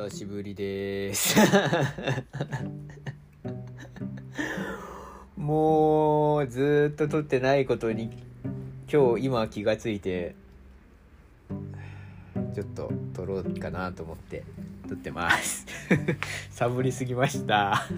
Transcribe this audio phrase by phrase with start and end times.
[0.00, 1.36] 久しぶりです。
[5.36, 8.08] もうずっと撮ってないことに
[8.90, 10.34] 今日今気がついて
[12.54, 14.42] ちょっと撮ろうかなと思って
[14.88, 15.66] 撮ってます。
[16.48, 17.82] サボりすぎました。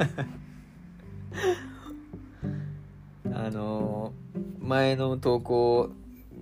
[3.32, 4.12] あの
[4.58, 5.90] 前の投稿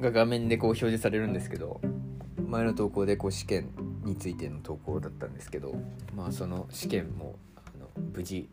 [0.00, 1.82] が画面でこう表示されるんですけど
[2.48, 5.74] 前の投稿でこう試験についての投稿だったんですけど
[6.14, 8.48] まあその試験もあの無事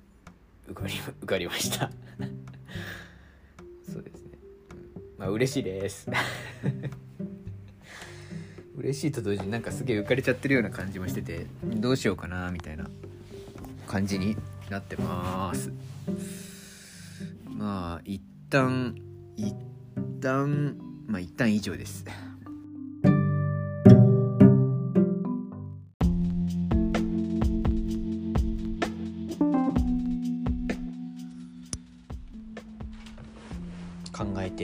[0.67, 1.89] 受かり受かりました。
[3.89, 4.31] そうですね、
[4.71, 6.09] うん、まあ嬉しいです。
[8.75, 12.88] 嬉しいと同時になんかすげえ浮かれちゃってるような感じもしててどうしようかなみたいな
[13.88, 14.38] 感じに
[14.69, 15.71] なってます。
[17.45, 18.95] まあ一旦
[19.35, 19.55] 一
[20.21, 20.77] 旦
[21.08, 22.05] まあ一旦以上です。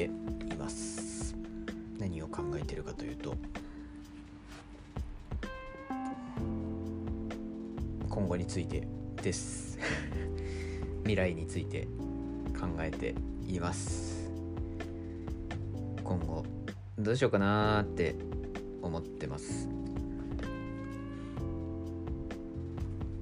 [0.08, 1.36] ています。
[2.00, 3.36] 何を考えてるかというと
[8.10, 8.88] 今後について
[9.22, 9.78] です。
[11.04, 11.88] 未来について
[12.60, 13.16] 考えて
[13.48, 14.30] います。
[16.04, 16.44] 今後
[16.98, 18.16] どうしようかなって
[18.82, 19.70] 思ってます。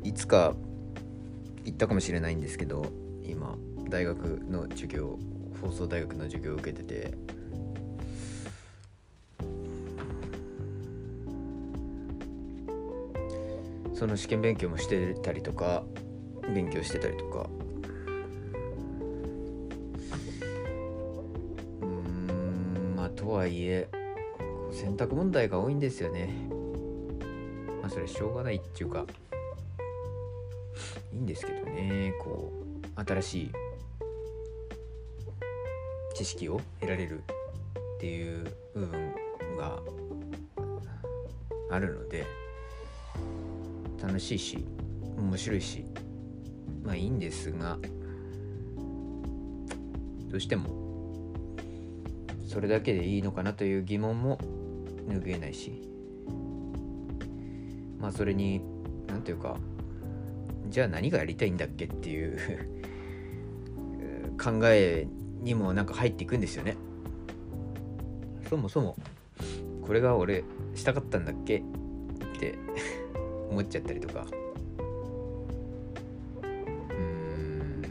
[0.04, 0.56] いつか
[1.64, 2.92] 言ったかもしれないんですけど
[3.24, 3.56] 今
[3.90, 5.20] 大学の授業
[5.62, 7.14] 放送大学の授業を受けてて。
[13.94, 15.84] その試験勉強もしてたりとか
[16.56, 17.48] 勉強してたりとか。
[21.82, 23.88] うんまあとはいえ
[24.72, 26.34] 選択問題が多いんですよね。
[27.80, 29.06] まあそれしょうがないっていうか。
[31.14, 32.52] いいんですけどねこ
[32.98, 33.52] う新しい
[36.14, 37.24] 知識を得られる
[37.98, 39.14] っていう部分
[39.58, 39.80] が
[41.70, 42.26] あるので
[44.02, 44.66] 楽しいし
[45.18, 45.86] 面白いし
[46.84, 47.78] まあいいんですが
[50.30, 50.82] どうしても
[52.48, 54.38] それだけでいいのかなという疑問も
[55.08, 55.82] 拭えないし
[58.00, 58.62] まあそれに
[59.08, 59.58] 何ていうか
[60.70, 62.38] じゃあ何がやりたいんだっけっていう
[64.42, 65.08] 考え
[65.42, 66.78] にもなんか入っていくんですよね。
[68.50, 68.96] そもそも
[69.82, 70.44] これが俺
[70.76, 71.58] したかったんだっけ？
[71.58, 71.62] っ
[72.40, 72.56] て
[73.50, 74.28] 思っちゃったりとか。
[76.44, 76.48] う
[76.96, 77.82] ん。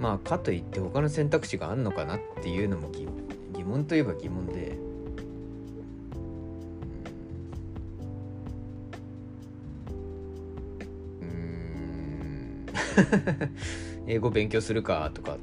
[0.00, 3.06] まあかといって他の選択肢があんのかなっていうのも疑
[3.64, 4.78] 問といえば疑問で。
[14.06, 15.36] 英語勉強するかとか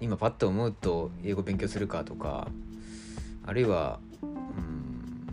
[0.00, 2.48] 今パッと思うと英語勉強するかとか
[3.44, 5.28] あるいはうん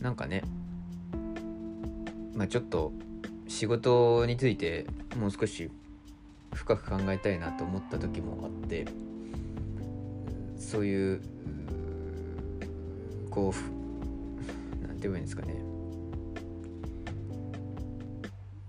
[0.00, 0.42] なんかね
[2.34, 2.92] まあちょっと
[3.48, 4.86] 仕事について
[5.18, 5.70] もう少し
[6.52, 8.86] 深く考えたいなと思った時もあって
[10.58, 11.20] そういう
[13.30, 13.62] こうふ
[14.86, 15.73] なんて言えばいいんですかね。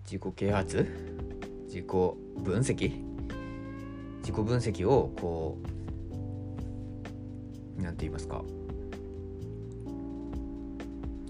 [0.06, 0.86] 自己啓発？
[1.68, 1.86] 自己
[2.44, 2.92] 分析？
[4.22, 5.58] 自己分析をこ
[7.80, 8.44] うなんて言いますか？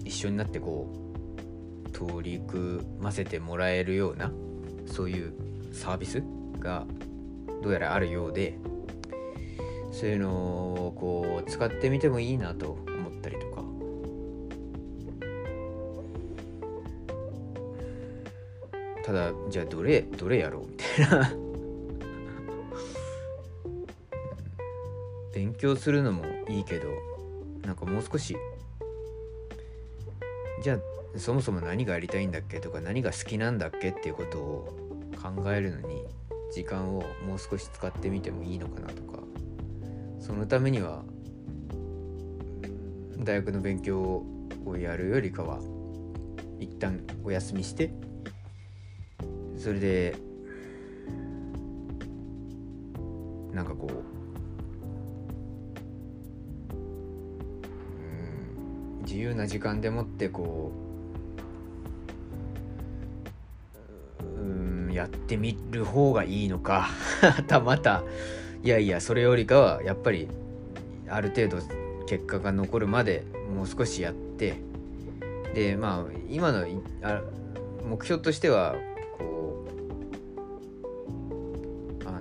[0.04, 0.88] 一緒になってこ
[1.86, 4.30] う取り組ませてもらえるような
[4.86, 5.32] そういう
[5.72, 6.22] サービス
[6.58, 6.86] が
[7.62, 8.58] どうやらあるようで
[9.90, 12.78] そういうのをこう使ってみてもいいなと
[19.06, 21.32] ただじゃあどれどれやろうみたいな。
[25.32, 26.88] 勉強するのもいいけど
[27.62, 28.36] なんかもう少し
[30.62, 30.78] じゃあ
[31.18, 32.58] そもそも何がやりたいんだっけ？
[32.58, 33.90] とか何が好きなんだっけ？
[33.90, 34.74] っていうことを
[35.22, 36.04] 考えるのに
[36.52, 39.20] 時間をもう少し使ってみてもいいのかなとか。
[40.18, 41.04] そのためには
[43.18, 44.24] 大学の勉強
[44.64, 45.60] をやるよりかは
[46.58, 47.92] 一旦お休みして
[49.66, 50.14] それで
[53.52, 53.94] なんかこう
[56.70, 56.74] う
[59.00, 60.70] ん自由な時間でもってこ
[64.20, 66.86] ううんやってみる方がいいのか
[67.48, 68.04] たまた
[68.62, 70.28] いやいやそれよりかはやっぱり
[71.08, 71.56] ある程度
[72.06, 74.60] 結果が残るまでもう少しやって
[75.54, 76.64] でまあ今の
[77.02, 77.20] あ
[77.84, 78.76] 目標としては
[79.18, 79.66] こ
[82.04, 82.20] うあの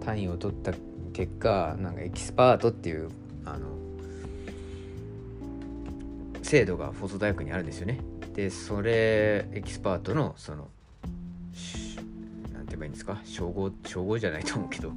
[0.00, 0.72] 単位を取った
[1.12, 3.10] 結果なんかエキスパートっていう
[3.44, 3.66] あの
[6.42, 8.00] 制度がフォト大学にあるんですよね。
[8.34, 10.68] でそれエキスパートのその
[12.52, 13.20] なんて言えばいいんですか？
[13.24, 14.92] 称号称号じゃないと思うけど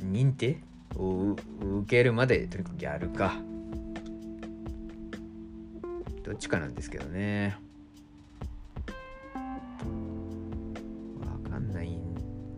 [0.00, 0.58] 認定
[0.96, 1.36] を
[1.80, 3.34] 受けるまでとにかくやるか。
[6.24, 7.56] どっちかなんですけどね。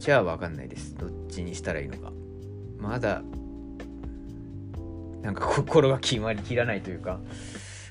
[0.01, 0.95] んじゃわかんないです。
[0.97, 2.11] どっちにしたらいいのか。
[2.79, 3.23] まだ
[5.21, 7.21] なんか心が決まりきらないというか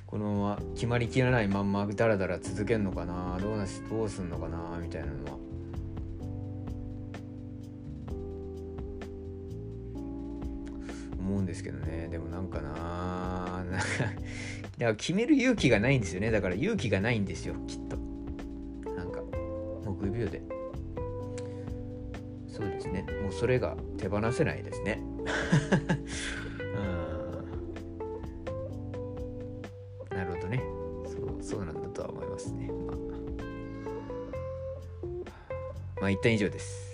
[0.08, 3.38] このまま決まりきらないまんまダラダラ続けるのかな。
[3.40, 5.38] どうなしどうすんのかなみたいなのは。
[11.20, 12.08] 思うんですけどね。
[12.10, 13.64] でもなんかな。
[13.70, 14.16] なんかだか
[14.80, 16.32] ら決める勇気がないんですよね。
[16.32, 17.98] だから勇気がないんですよきっと。
[18.96, 19.22] なんか
[19.86, 20.42] 木秒で。
[22.60, 23.06] そうですね。
[23.22, 25.02] もうそれが手放せないですね。
[30.10, 30.62] なるほどね。
[31.06, 32.70] そうそうなんだとは思いますね。
[32.86, 32.98] まあ。
[36.02, 36.89] まあ一旦以上です。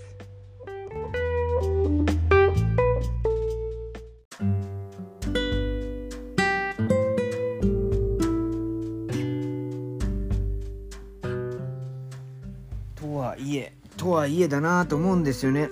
[14.16, 15.70] はいえだなと思うんですよね。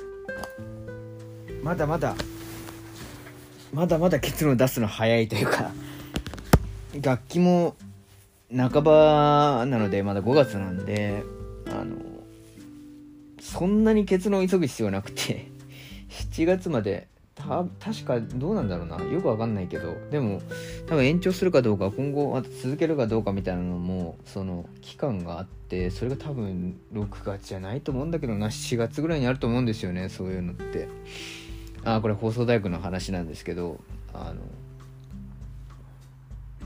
[1.64, 2.16] まだまだ
[3.74, 5.72] まだまだ結論出すの早いというか
[7.02, 7.76] 楽器も
[8.56, 11.24] 半ばなのでまだ5月なんで
[11.68, 11.96] あの
[13.40, 15.48] そんなに結論を急ぐ必要なくて
[16.32, 19.02] 7月までた確かどうなんだろうな。
[19.06, 20.42] よくわかんないけどでも
[20.88, 30.88] 多分延長するかどうか今後また続けるかどうかみたいなのもその期間があってそれが多分6月じゃないと思うんだけどな7月ぐらいにあると思うんですよねそういうのって。
[31.86, 33.80] あこれ放送大学の話なんですけど
[34.14, 34.42] あの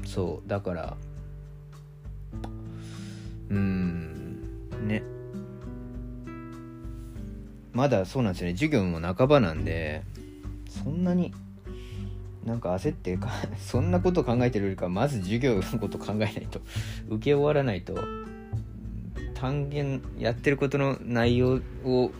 [0.05, 0.97] そうだから
[3.49, 4.41] うん
[4.87, 5.03] ね。
[7.73, 8.55] まだそうなんですよね。
[8.55, 10.03] 授業も半ばなんで
[10.69, 11.33] そんなに
[12.47, 13.29] なんか焦ってか
[13.59, 16.61] そんなこと考えてるよりかまず授業のこと考えないと
[17.09, 17.95] 受け終わらないと
[19.33, 22.11] 単元やってることの内容を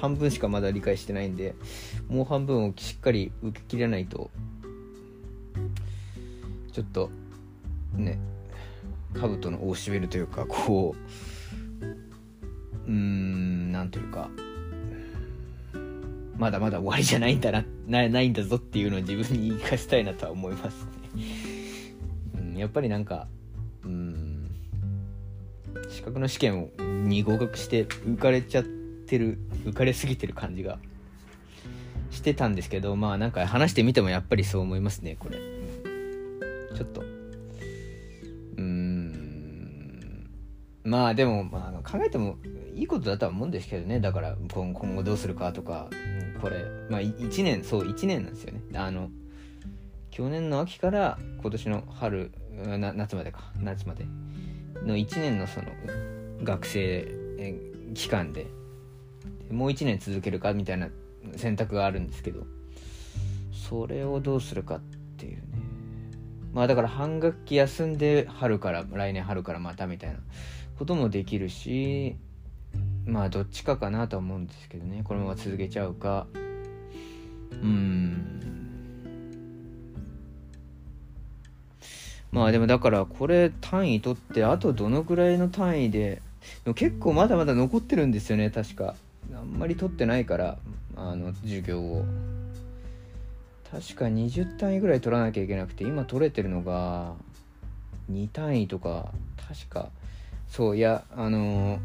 [0.00, 1.56] 半分しかまだ理解してないんで
[2.08, 4.30] もう半分をしっかり受け切れないと
[6.72, 7.10] ちょっと
[7.94, 8.20] ね
[9.14, 10.94] 兜の尾を締めるというかこ
[11.80, 11.84] う
[12.86, 14.30] うーんなんというか
[16.36, 20.90] まだまだ終わりじゃないんだなってなないんだぞっていうのを自分に言い聞かせたいなとは思いますね、
[22.38, 23.28] うん、やっぱりなんか
[23.84, 24.50] うん
[25.88, 26.70] 資格の試験
[27.04, 30.78] に合格して受かれちゃってる浮かれすぎてる感じが
[32.10, 35.38] してたんですけどまあなんか話してみてもやっぱりそう思いますねこれ、
[36.74, 37.02] ちょっと。
[38.56, 38.96] うん
[40.82, 42.36] まあでも、まあ、考えても
[42.74, 44.00] いいことだとは思うんですけどね。
[44.00, 45.90] だから今後どうするかとか。
[46.46, 46.64] これ。
[46.88, 48.62] まあ1年そう1年なんですよね。
[48.74, 49.10] あの
[50.10, 53.52] 去年の秋から今年の春夏までか。
[53.60, 54.06] 夏まで。
[54.84, 55.68] の1年のその
[56.42, 57.08] 学生
[57.94, 58.46] 期間で。
[59.50, 60.88] もう1年続けるかみたいな
[61.36, 62.46] 選択があるんですけど。
[63.52, 64.80] それをどうするかっ
[65.16, 65.42] ていうね。
[66.52, 70.20] まあだから半学期休んで春から来年春からまたみたいな
[70.78, 72.16] こともできるし
[73.06, 75.02] まあどっちかかなとは思うんですけどね。
[75.04, 76.26] このまま続けちゃうか。
[77.52, 78.36] うん。
[82.32, 86.20] まあでもだからこれ単位取ってあとどのくらいの単位で
[86.64, 88.94] で結構まだまだ残ってるんですよね確か。
[89.34, 90.58] あんまり取ってないから
[90.96, 92.04] あの授業を。
[93.70, 97.14] 確か20単位ぐらい取らなきゃいけなくて今取れてるのが
[98.10, 99.12] 2単位とか
[99.48, 99.90] 確か。
[100.48, 101.78] そういやあの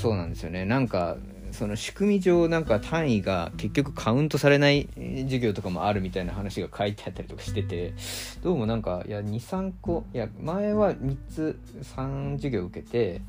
[0.00, 0.64] そうなんですよね。
[0.64, 1.16] なんか
[1.50, 4.88] その仕組み上なんか単位が結局カウントされない
[5.24, 7.94] 授業とかもあるみたいな話が書いてあったりとかしてて
[8.42, 11.58] どうもなんかいや23個いや前は3つ
[11.96, 13.22] 3授業受けて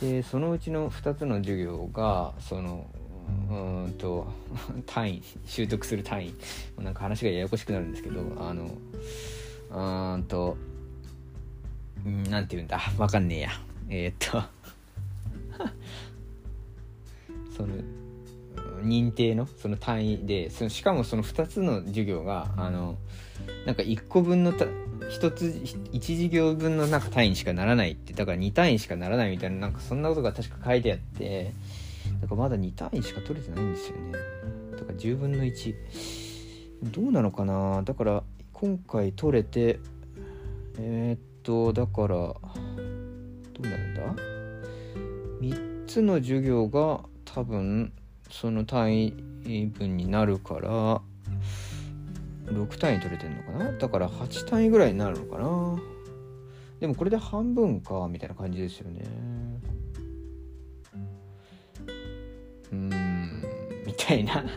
[0.00, 2.86] でそのうちの2つの授業がその
[3.50, 4.26] うんと
[4.86, 6.34] 単位習得する単位
[6.78, 10.56] なんか話がややこしくなるんですけどあのうんと
[12.30, 12.80] なんて言うんだ？
[12.96, 13.50] わかんねえや。
[13.90, 14.57] えー、っと
[17.58, 17.74] その
[18.82, 22.96] 認定のその単位でそのしかもその2つの授業があの
[23.66, 25.44] なんか1個分のた1つ
[25.92, 31.52] 1授業分のなんか単位にしかならないってだから2単位しかならないみたいななんかそんなことが確か書いてあって
[32.20, 34.12] だからまだ2単位しか取れてないんですよね。
[34.12, 34.18] だ
[34.84, 35.74] から10分の1
[36.84, 37.82] どうなのかな？
[37.82, 38.22] だから
[38.52, 39.80] 今回取れて
[40.78, 42.40] えー、っとだからど
[43.58, 44.02] うなるんだ
[45.40, 47.00] ？3つの授業が
[47.38, 47.92] 多分
[48.32, 49.12] その単位
[49.72, 51.00] 分になるから
[52.46, 53.70] 6単位取れてんのかな？
[53.78, 55.78] だから8単位ぐらいになるのかな？
[56.80, 59.04] でもこれで半分かみたいな感じですよね。
[62.72, 62.88] うん
[63.86, 64.42] みたいな。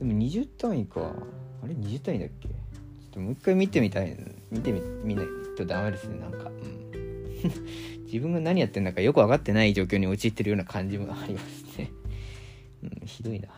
[0.00, 1.14] でも20単位か。
[1.62, 2.48] あれ？20単位だっけ？
[2.48, 2.56] ちょっ
[3.12, 4.16] ともう一回見てみたい
[4.50, 6.87] 見てみ見ないとダメですねなんか、うん、
[8.06, 11.90] 自分が何やってんだかよく分かってない状況に陥ってるような感じもありますね、
[12.82, 13.48] うん、ひどいな。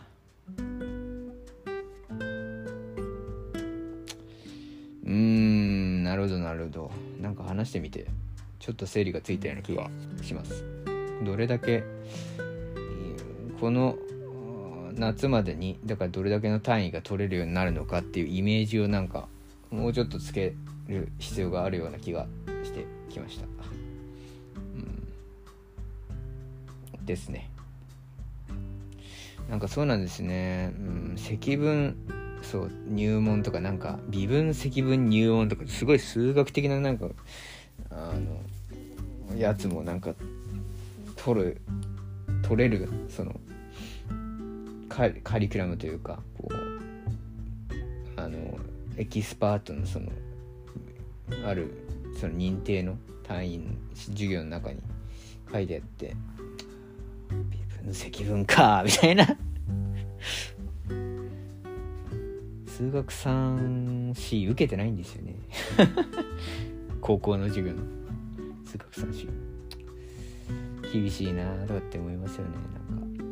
[5.03, 6.91] うーんなるほどなるほど。
[7.21, 8.05] なんか話してみて。
[8.61, 9.89] ちょっと整理がついたような気が
[10.21, 10.63] します。
[11.23, 11.83] どれだけ
[13.59, 13.97] この
[14.93, 19.27] 夏までにだからどれだけの単位が取れるようになるのかっていうイメージをなんか
[19.71, 20.53] もうちょっとつけ
[20.87, 22.27] る必要があるような気が
[22.63, 23.45] してきました、
[27.11, 27.49] ですね。
[29.49, 30.81] なんかそうなんですね、う
[31.13, 31.97] ん、積分
[32.41, 37.07] そう入門とかなんか微分積分入門とかすごい数学的ななんか
[37.89, 38.13] あ
[39.29, 40.13] のやつもなんか
[41.17, 41.61] 取る
[42.43, 43.37] 取れるその
[44.87, 48.57] カリキュラムというかこうあの
[48.95, 50.07] エキスパートのその
[51.45, 51.73] ある
[52.19, 54.79] その認定の単位の授業の中に
[55.51, 56.15] 書いてあって
[57.91, 59.25] 積分か みたいな。
[62.65, 65.35] 数学 3C 受けてないんですよね。
[67.01, 67.83] 高校の授業の。
[68.65, 69.51] 数学 3C
[70.91, 72.51] 厳しいなとかって思いますよね
[72.89, 73.23] なんか。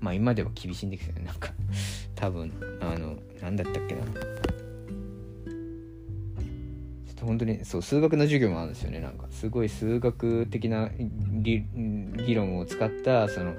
[0.00, 1.52] まあ今では厳しいんですよねなんか。
[2.14, 4.00] 多分あの何だったっけな。
[4.02, 4.10] ちょ
[7.12, 9.26] っと本当にそう数学の授業もあるんですよねなんか。
[9.30, 11.64] すごい数学的な理
[12.26, 13.54] 議論を使ったその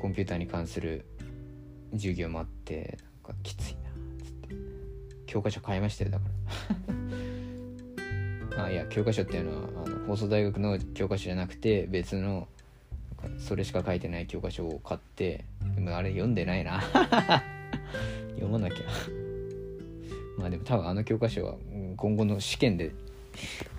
[0.00, 1.04] コンピューターに関する
[1.92, 3.92] 授業もあってなんかきついなっ
[4.24, 4.56] つって。
[5.26, 6.24] 教科書変えましたよだか
[8.56, 8.64] ら。
[8.64, 12.48] あいや教科書っていうのはあの放送大学の教科書じゃなくて別の
[13.38, 15.44] それしか書いてない教科書を買って
[15.74, 16.82] でもあれ読んでないな。
[18.34, 18.84] 読まなきゃ。
[20.38, 21.56] まあでも多分あの教科書は
[21.96, 22.92] 今後の試験で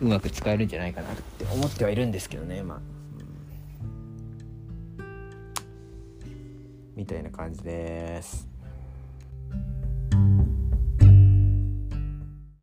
[0.02, 2.80] うまく使えるんじゃないかなって思ってはいるんですけどねまあ、
[6.96, 8.53] みたいな感じです。